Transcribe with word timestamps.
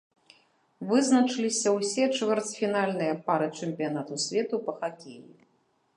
Вызначыліся 0.91 1.69
ўсе 1.75 2.03
чвэрцьфінальныя 2.15 3.13
пары 3.27 3.47
чэмпіянату 3.59 4.13
свету 4.25 4.55
па 4.71 4.77
хакеі. 4.83 5.21